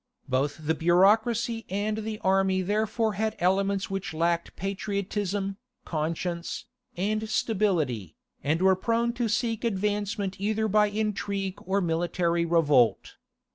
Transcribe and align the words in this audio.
Both 0.27 0.65
the 0.65 0.73
bureaucracy 0.73 1.63
and 1.69 1.99
the 1.99 2.17
army 2.23 2.63
therefore 2.63 3.13
had 3.13 3.35
elements 3.37 3.91
which 3.91 4.15
lacked 4.15 4.55
patriotism, 4.55 5.57
conscience, 5.85 6.65
and 6.97 7.29
stability, 7.29 8.15
and 8.43 8.63
were 8.63 8.75
prone 8.75 9.13
to 9.13 9.29
seek 9.29 9.63
advancement 9.63 10.37
either 10.41 10.67
by 10.67 10.87
intrigue 10.87 11.59
or 11.67 11.81
military 11.81 12.45
revolt. 12.45 13.17